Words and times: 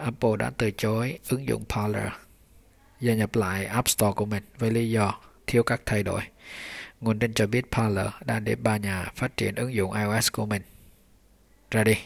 Apple 0.00 0.36
đã 0.38 0.50
từ 0.58 0.70
chối 0.70 1.18
ứng 1.28 1.48
dụng 1.48 1.64
Parler 1.68 2.12
gia 3.00 3.14
nhập 3.14 3.36
lại 3.36 3.66
App 3.66 3.88
Store 3.88 4.12
của 4.16 4.24
mình 4.24 4.42
với 4.58 4.70
lý 4.70 4.90
do 4.90 5.14
thiếu 5.46 5.62
các 5.62 5.82
thay 5.86 6.02
đổi. 6.02 6.22
Nguồn 7.00 7.18
tin 7.18 7.34
cho 7.34 7.46
biết 7.46 7.70
Parler 7.70 8.06
đang 8.24 8.44
để 8.44 8.54
ba 8.54 8.76
nhà 8.76 9.12
phát 9.14 9.36
triển 9.36 9.54
ứng 9.54 9.74
dụng 9.74 9.92
iOS 9.92 10.32
của 10.32 10.46
mình 10.46 10.62
ra 11.70 11.84
đi. 11.84 11.98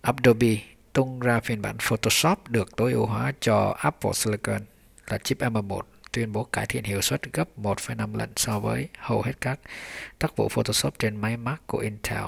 Adobe 0.00 0.56
tung 0.92 1.20
ra 1.20 1.40
phiên 1.40 1.62
bản 1.62 1.76
Photoshop 1.80 2.48
được 2.48 2.76
tối 2.76 2.92
ưu 2.92 3.06
hóa 3.06 3.32
cho 3.40 3.76
Apple 3.78 4.12
Silicon 4.14 4.60
là 5.06 5.18
chip 5.18 5.38
M1 5.38 5.80
tuyên 6.12 6.32
bố 6.32 6.44
cải 6.44 6.66
thiện 6.66 6.84
hiệu 6.84 7.00
suất 7.00 7.32
gấp 7.32 7.48
1,5 7.58 8.16
lần 8.16 8.32
so 8.36 8.60
với 8.60 8.88
hầu 8.98 9.22
hết 9.22 9.40
các 9.40 9.60
tác 10.18 10.36
vụ 10.36 10.48
Photoshop 10.48 10.98
trên 10.98 11.16
máy 11.16 11.36
Mac 11.36 11.66
của 11.66 11.78
Intel. 11.78 12.24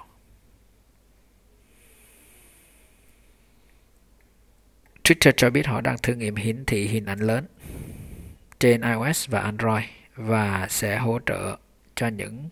Twitter 5.09 5.33
cho 5.37 5.51
biết 5.51 5.67
họ 5.67 5.81
đang 5.81 5.99
thử 6.03 6.15
nghiệm 6.15 6.35
hiển 6.37 6.65
thị 6.65 6.87
hình 6.89 7.07
ảnh 7.07 7.19
lớn 7.19 7.47
trên 8.59 8.81
iOS 8.81 9.29
và 9.29 9.41
Android 9.41 9.85
và 10.15 10.67
sẽ 10.71 10.99
hỗ 10.99 11.19
trợ 11.27 11.57
cho 11.95 12.09
những 12.09 12.49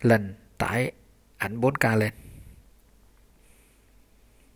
lần 0.00 0.34
tải 0.58 0.92
ảnh 1.36 1.60
4K 1.60 1.96
lên. 1.96 2.12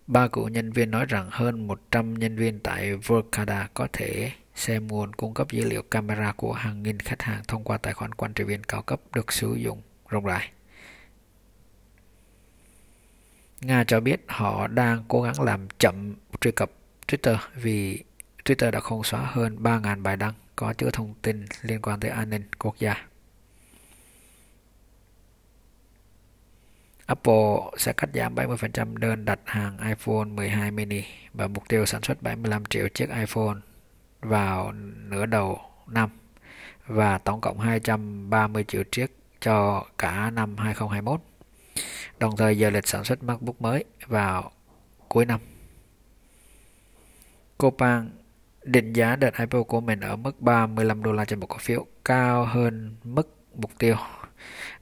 Ba 0.07 0.29
cựu 0.29 0.49
nhân 0.49 0.73
viên 0.73 0.91
nói 0.91 1.07
rằng 1.09 1.29
hơn 1.31 1.67
100 1.67 2.15
nhân 2.15 2.37
viên 2.37 2.61
tại 2.61 2.97
Verkada 2.97 3.69
có 3.75 3.89
thể 3.93 4.33
xem 4.55 4.87
nguồn 4.87 5.13
cung 5.13 5.35
cấp 5.35 5.51
dữ 5.51 5.65
liệu 5.65 5.83
camera 5.83 6.33
của 6.33 6.53
hàng 6.53 6.83
nghìn 6.83 6.99
khách 6.99 7.23
hàng 7.23 7.43
thông 7.49 7.65
qua 7.65 7.79
tài 7.79 7.95
khoản 7.95 8.15
quản 8.15 8.33
trị 8.33 8.45
viên 8.45 8.65
cao 8.65 8.83
cấp 8.83 9.01
được 9.15 9.33
sử 9.33 9.55
dụng 9.55 9.83
rộng 10.09 10.25
rãi. 10.25 10.51
Nga 13.61 13.85
cho 13.85 14.01
biết 14.01 14.25
họ 14.29 14.67
đang 14.67 15.05
cố 15.09 15.23
gắng 15.23 15.41
làm 15.41 15.69
chậm 15.79 16.15
truy 16.41 16.51
cập 16.51 16.71
Twitter, 17.13 17.37
vì 17.55 18.05
Twitter 18.45 18.71
đã 18.71 18.81
không 18.81 19.05
xóa 19.05 19.21
hơn 19.33 19.57
3.000 19.63 20.03
bài 20.03 20.17
đăng 20.17 20.33
có 20.57 20.73
chứa 20.73 20.91
thông 20.91 21.15
tin 21.23 21.47
liên 21.63 21.83
quan 21.83 22.01
tới 22.01 22.11
an 22.11 22.31
ninh 22.31 22.43
quốc 22.59 22.79
gia. 22.79 23.07
Apple 27.07 27.57
sẽ 27.79 27.93
cắt 27.93 28.11
giảm 28.15 28.35
70% 28.35 28.97
đơn 28.97 29.25
đặt 29.25 29.41
hàng 29.45 29.79
iPhone 29.89 30.25
12 30.25 30.71
mini 30.71 31.03
và 31.33 31.47
mục 31.47 31.69
tiêu 31.69 31.87
sản 31.87 32.03
xuất 32.03 32.23
75 32.23 32.65
triệu 32.65 32.89
chiếc 32.89 33.09
iPhone 33.11 33.57
vào 34.21 34.73
nửa 35.09 35.27
đầu 35.27 35.61
năm 35.87 36.11
và 36.87 37.19
tổng 37.19 37.41
cộng 37.41 37.59
230 37.59 38.65
triệu 38.69 38.83
chiếc 38.93 39.17
cho 39.41 39.85
cả 39.99 40.31
năm 40.31 40.57
2021. 40.57 41.21
Đồng 42.19 42.37
thời, 42.37 42.59
giờ 42.59 42.71
lịch 42.71 42.87
sản 42.87 43.05
xuất 43.05 43.23
MacBook 43.23 43.61
mới 43.61 43.85
vào 44.07 44.53
cuối 45.09 45.27
năm. 45.27 45.41
Copan 47.63 48.11
định 48.63 48.93
giá 48.93 49.17
đợt 49.17 49.39
IPO 49.39 49.63
của 49.63 49.81
mình 49.81 50.01
ở 50.01 50.17
mức 50.17 50.41
35 50.41 51.03
đô 51.03 51.13
la 51.13 51.25
trên 51.25 51.41
một 51.41 51.47
cổ 51.47 51.57
phiếu, 51.61 51.87
cao 52.05 52.45
hơn 52.45 52.97
mức 53.05 53.37
mục 53.55 53.71
tiêu 53.79 53.97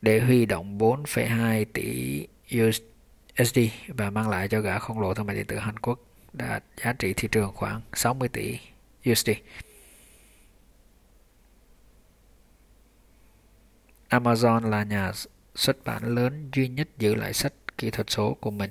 để 0.02 0.20
huy 0.20 0.46
động 0.46 0.78
4,2 0.78 1.64
tỷ 1.72 2.26
USD 2.60 3.58
và 3.88 4.10
mang 4.10 4.28
lại 4.28 4.48
cho 4.48 4.60
gã 4.60 4.78
khổng 4.78 5.00
lồ 5.00 5.14
thương 5.14 5.26
mại 5.26 5.36
điện 5.36 5.46
tử 5.46 5.58
Hàn 5.58 5.78
Quốc 5.78 6.00
đạt 6.32 6.64
giá 6.76 6.92
trị 6.92 7.12
thị 7.16 7.28
trường 7.32 7.52
khoảng 7.54 7.80
60 7.92 8.28
tỷ 8.28 8.58
USD. 9.10 9.30
Amazon 14.08 14.70
là 14.70 14.84
nhà 14.84 15.12
xuất 15.54 15.84
bản 15.84 16.14
lớn 16.14 16.50
duy 16.54 16.68
nhất 16.68 16.88
giữ 16.98 17.14
lại 17.14 17.32
sách 17.32 17.52
kỹ 17.78 17.90
thuật 17.90 18.10
số 18.10 18.34
của 18.40 18.50
mình 18.50 18.70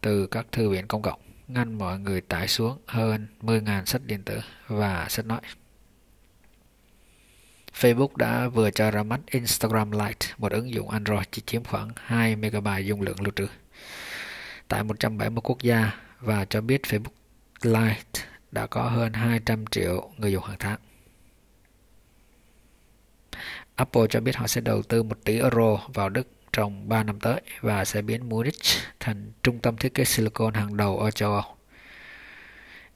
từ 0.00 0.26
các 0.26 0.46
thư 0.52 0.70
viện 0.70 0.86
công 0.86 1.02
cộng, 1.02 1.20
ngăn 1.48 1.78
mọi 1.78 1.98
người 1.98 2.20
tải 2.20 2.48
xuống 2.48 2.78
hơn 2.86 3.26
10.000 3.40 3.84
sách 3.84 4.02
điện 4.04 4.22
tử 4.22 4.40
và 4.66 5.06
sách 5.08 5.26
nói. 5.26 5.40
Facebook 7.80 8.16
đã 8.16 8.48
vừa 8.48 8.70
cho 8.70 8.90
ra 8.90 9.02
mắt 9.02 9.20
Instagram 9.30 9.90
Lite, 9.90 10.26
một 10.38 10.52
ứng 10.52 10.70
dụng 10.70 10.90
Android 10.90 11.26
chỉ 11.30 11.42
chiếm 11.46 11.64
khoảng 11.64 11.88
2 11.96 12.36
MB 12.36 12.68
dung 12.84 13.00
lượng 13.00 13.20
lưu 13.20 13.32
trữ 13.36 13.46
tại 14.68 14.84
170 14.84 15.40
quốc 15.44 15.62
gia 15.62 15.90
và 16.20 16.44
cho 16.44 16.60
biết 16.60 16.82
Facebook 16.82 17.14
Lite 17.62 18.26
đã 18.52 18.66
có 18.66 18.88
hơn 18.88 19.12
200 19.12 19.66
triệu 19.66 20.10
người 20.18 20.32
dùng 20.32 20.44
hàng 20.44 20.56
tháng. 20.58 20.78
Apple 23.74 24.02
cho 24.10 24.20
biết 24.20 24.36
họ 24.36 24.46
sẽ 24.46 24.60
đầu 24.60 24.82
tư 24.82 25.02
1 25.02 25.24
tỷ 25.24 25.38
euro 25.38 25.76
vào 25.94 26.08
Đức 26.08 26.28
trong 26.54 26.88
3 26.88 27.02
năm 27.02 27.20
tới 27.20 27.40
và 27.60 27.84
sẽ 27.84 28.02
biến 28.02 28.28
Munich 28.28 28.62
thành 29.00 29.32
trung 29.42 29.58
tâm 29.58 29.76
thiết 29.76 29.94
kế 29.94 30.04
silicon 30.04 30.54
hàng 30.54 30.76
đầu 30.76 30.98
ở 30.98 31.10
châu 31.10 31.32
Âu. 31.32 31.44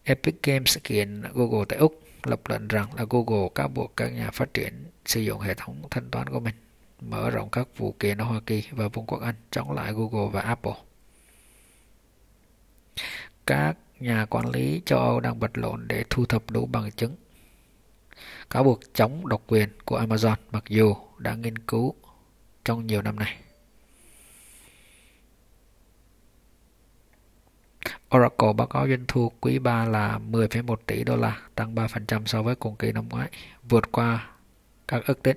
Epic 0.05 0.43
Games 0.43 0.79
kiện 0.85 1.23
Google 1.35 1.65
tại 1.69 1.79
Úc, 1.79 2.03
lập 2.25 2.41
luận 2.49 2.69
rằng 2.69 2.95
là 2.95 3.05
Google 3.11 3.49
cáo 3.55 3.69
buộc 3.69 3.97
các 3.97 4.13
nhà 4.13 4.31
phát 4.31 4.55
triển 4.55 4.85
sử 5.07 5.21
dụng 5.21 5.41
hệ 5.41 5.55
thống 5.55 5.83
thanh 5.91 6.11
toán 6.11 6.29
của 6.29 6.41
mình, 6.41 6.55
mở 7.01 7.31
rộng 7.31 7.49
các 7.51 7.69
vụ 7.77 7.93
kiện 7.93 8.19
ở 8.19 8.25
Hoa 8.25 8.41
Kỳ 8.47 8.63
và 8.71 8.89
Vương 8.89 9.07
quốc 9.07 9.23
Anh, 9.23 9.35
chống 9.51 9.73
lại 9.73 9.93
Google 9.93 10.31
và 10.33 10.41
Apple. 10.41 10.73
Các 13.47 13.77
nhà 14.01 14.27
quản 14.27 14.51
lý 14.51 14.83
châu 14.87 14.99
Âu 14.99 15.21
đang 15.21 15.39
vật 15.39 15.59
lộn 15.59 15.89
để 15.89 16.05
thu 16.11 16.27
thập 16.27 16.51
đủ 16.51 16.67
bằng 16.67 16.91
chứng 16.91 17.17
cáo 18.51 18.65
buộc 18.65 18.81
chống 18.95 19.29
độc 19.29 19.43
quyền 19.47 19.69
của 19.85 20.01
Amazon, 20.01 20.37
mặc 20.53 20.65
dù 20.69 20.95
đã 21.19 21.35
nghiên 21.35 21.59
cứu 21.59 21.95
trong 22.65 22.87
nhiều 22.87 23.03
năm 23.03 23.17
nay. 23.17 23.37
Oracle 28.17 28.53
báo 28.53 28.67
cáo 28.67 28.89
doanh 28.89 29.05
thu 29.09 29.33
quý 29.41 29.59
3 29.59 29.85
là 29.85 30.19
10,1 30.31 30.77
tỷ 30.87 31.05
đô 31.05 31.17
la, 31.17 31.39
tăng 31.55 31.75
3% 31.75 32.27
so 32.27 32.43
với 32.43 32.55
cùng 32.55 32.77
kỳ 32.77 32.93
năm 32.93 33.09
ngoái, 33.09 33.31
vượt 33.69 33.93
qua 33.93 34.27
các 34.89 35.03
ước 35.07 35.23
tính 35.23 35.37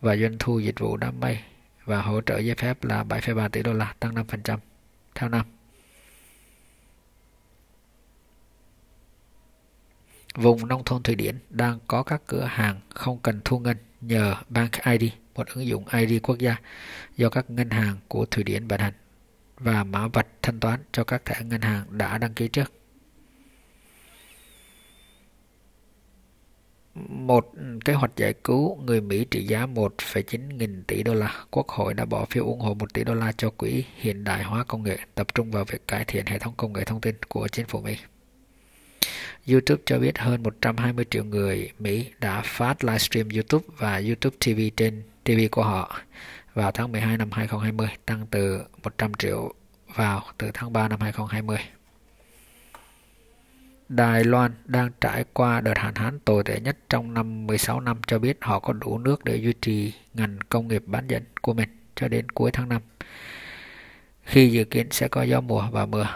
và 0.00 0.16
doanh 0.16 0.36
thu 0.38 0.58
dịch 0.58 0.78
vụ 0.78 0.96
đám 0.96 1.20
mây 1.20 1.38
và 1.84 2.02
hỗ 2.02 2.20
trợ 2.20 2.38
giấy 2.38 2.54
phép 2.54 2.84
là 2.84 3.04
7,3 3.04 3.48
tỷ 3.48 3.62
đô 3.62 3.72
la, 3.72 3.94
tăng 4.00 4.14
5% 4.14 4.58
theo 5.14 5.28
năm. 5.28 5.46
Vùng 10.34 10.68
nông 10.68 10.84
thôn 10.84 11.02
Thụy 11.02 11.14
Điển 11.14 11.38
đang 11.50 11.78
có 11.86 12.02
các 12.02 12.22
cửa 12.26 12.44
hàng 12.44 12.80
không 12.88 13.18
cần 13.18 13.40
thu 13.44 13.58
ngân 13.58 13.76
nhờ 14.00 14.34
Bank 14.48 14.72
ID, 14.84 15.10
một 15.34 15.46
ứng 15.54 15.66
dụng 15.66 15.84
ID 15.88 16.22
quốc 16.22 16.38
gia 16.38 16.56
do 17.16 17.28
các 17.28 17.50
ngân 17.50 17.70
hàng 17.70 17.96
của 18.08 18.26
Thụy 18.26 18.44
Điển 18.44 18.66
vận 18.66 18.80
hành 18.80 18.92
và 19.58 19.84
mã 19.84 20.08
vạch 20.08 20.26
thanh 20.42 20.60
toán 20.60 20.80
cho 20.92 21.04
các 21.04 21.24
thẻ 21.24 21.44
ngân 21.44 21.60
hàng 21.60 21.84
đã 21.90 22.18
đăng 22.18 22.34
ký 22.34 22.48
trước. 22.48 22.72
Một 27.08 27.52
kế 27.84 27.92
hoạch 27.92 28.16
giải 28.16 28.34
cứu 28.44 28.76
người 28.76 29.00
Mỹ 29.00 29.24
trị 29.30 29.44
giá 29.44 29.66
1,9 29.66 30.56
nghìn 30.56 30.84
tỷ 30.84 31.02
đô 31.02 31.14
la, 31.14 31.44
Quốc 31.50 31.68
hội 31.68 31.94
đã 31.94 32.04
bỏ 32.04 32.24
phiếu 32.24 32.44
ủng 32.44 32.60
hộ 32.60 32.74
1 32.74 32.94
tỷ 32.94 33.04
đô 33.04 33.14
la 33.14 33.32
cho 33.32 33.50
quỹ 33.50 33.84
hiện 33.96 34.24
đại 34.24 34.42
hóa 34.42 34.64
công 34.64 34.82
nghệ, 34.82 34.98
tập 35.14 35.34
trung 35.34 35.50
vào 35.50 35.64
việc 35.64 35.88
cải 35.88 36.04
thiện 36.04 36.26
hệ 36.26 36.38
thống 36.38 36.54
công 36.56 36.72
nghệ 36.72 36.84
thông 36.84 37.00
tin 37.00 37.14
của 37.28 37.48
chính 37.48 37.66
phủ 37.66 37.80
Mỹ. 37.80 37.96
YouTube 39.48 39.82
cho 39.86 39.98
biết 39.98 40.18
hơn 40.18 40.42
120 40.42 41.04
triệu 41.10 41.24
người 41.24 41.70
Mỹ 41.78 42.10
đã 42.20 42.42
phát 42.44 42.84
livestream 42.84 43.28
YouTube 43.28 43.66
và 43.76 43.96
YouTube 43.96 44.36
TV 44.40 44.60
trên 44.76 45.02
TV 45.24 45.40
của 45.50 45.62
họ 45.62 46.00
vào 46.54 46.72
tháng 46.72 46.92
12 46.92 47.16
năm 47.16 47.30
2020, 47.32 47.88
tăng 48.06 48.26
từ 48.30 48.62
100 48.82 49.14
triệu 49.14 49.54
vào 49.94 50.22
từ 50.38 50.50
tháng 50.54 50.72
3 50.72 50.88
năm 50.88 51.00
2020. 51.00 51.58
Đài 53.88 54.24
Loan 54.24 54.52
đang 54.64 54.90
trải 55.00 55.24
qua 55.32 55.60
đợt 55.60 55.78
hạn 55.78 55.94
hán 55.94 56.20
tồi 56.20 56.42
tệ 56.44 56.60
nhất 56.60 56.76
trong 56.88 57.14
năm 57.14 57.46
16 57.46 57.80
năm 57.80 58.00
cho 58.06 58.18
biết 58.18 58.38
họ 58.40 58.60
có 58.60 58.72
đủ 58.72 58.98
nước 58.98 59.24
để 59.24 59.36
duy 59.36 59.52
trì 59.52 59.92
ngành 60.14 60.38
công 60.48 60.68
nghiệp 60.68 60.82
bán 60.86 61.06
dẫn 61.08 61.22
của 61.42 61.54
mình 61.54 61.68
cho 61.94 62.08
đến 62.08 62.30
cuối 62.30 62.50
tháng 62.50 62.68
5 62.68 62.82
khi 64.22 64.50
dự 64.50 64.64
kiến 64.64 64.86
sẽ 64.90 65.08
có 65.08 65.22
gió 65.22 65.40
mùa 65.40 65.68
và 65.72 65.86
mưa. 65.86 66.08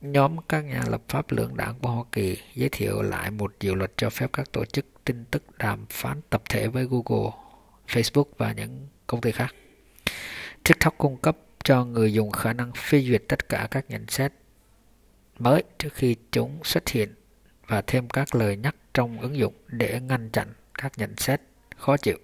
Nhóm 0.00 0.36
các 0.48 0.64
nhà 0.64 0.82
lập 0.88 1.02
pháp 1.08 1.32
lưỡng 1.32 1.56
đảng 1.56 1.74
của 1.82 1.88
Hoa 1.88 2.04
Kỳ 2.12 2.36
giới 2.54 2.68
thiệu 2.68 3.02
lại 3.02 3.30
một 3.30 3.52
dự 3.60 3.74
luật 3.74 3.92
cho 3.96 4.10
phép 4.10 4.30
các 4.32 4.52
tổ 4.52 4.64
chức 4.64 4.86
tin 5.04 5.24
tức 5.30 5.58
đàm 5.58 5.86
phán 5.90 6.20
tập 6.30 6.42
thể 6.48 6.68
với 6.68 6.86
Google, 6.90 7.30
Facebook 7.88 8.26
và 8.36 8.52
những 8.52 8.86
công 9.06 9.20
ty 9.20 9.32
khác. 9.32 9.54
TikTok 10.64 10.98
cung 10.98 11.16
cấp 11.16 11.36
cho 11.64 11.84
người 11.84 12.12
dùng 12.12 12.30
khả 12.30 12.52
năng 12.52 12.72
phê 12.72 13.00
duyệt 13.00 13.22
tất 13.28 13.48
cả 13.48 13.68
các 13.70 13.90
nhận 13.90 14.06
xét 14.08 14.32
mới 15.38 15.62
trước 15.78 15.94
khi 15.94 16.16
chúng 16.32 16.60
xuất 16.64 16.88
hiện 16.88 17.14
và 17.66 17.82
thêm 17.86 18.08
các 18.08 18.34
lời 18.34 18.56
nhắc 18.56 18.76
trong 18.94 19.20
ứng 19.20 19.36
dụng 19.36 19.54
để 19.66 20.00
ngăn 20.00 20.30
chặn 20.30 20.48
các 20.74 20.92
nhận 20.96 21.16
xét 21.16 21.40
khó 21.76 21.96
chịu. 21.96 22.18